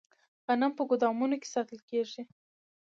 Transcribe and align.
غنم 0.45 0.71
په 0.77 0.83
ګدامونو 0.89 1.35
کې 1.41 1.47
ساتل 1.55 1.79
کیږي. 1.89 2.21